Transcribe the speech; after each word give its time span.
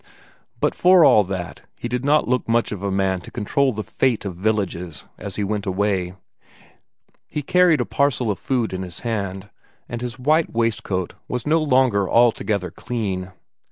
But 0.59 0.73
for 0.73 1.05
all 1.05 1.23
that, 1.25 1.61
he 1.77 1.87
did 1.87 2.03
not 2.03 2.27
look 2.27 2.49
much 2.49 2.71
of 2.71 2.81
a 2.81 2.89
man 2.89 3.21
to 3.21 3.29
control 3.29 3.71
the 3.71 3.83
fate 3.83 4.25
of 4.25 4.35
villages, 4.35 5.05
as 5.19 5.35
he 5.35 5.43
went 5.43 5.67
away. 5.67 6.15
He 7.27 7.43
carried 7.43 7.81
a 7.81 7.85
parcel 7.85 8.31
of 8.31 8.39
food 8.39 8.73
in 8.73 8.81
his 8.81 9.01
hand, 9.01 9.51
and 9.87 10.01
his 10.01 10.17
white 10.17 10.51
waistcoat 10.51 11.13
was 11.27 11.45
no 11.45 11.61
longer 11.61 12.09
altogether 12.09 12.71
clean. 12.71 13.31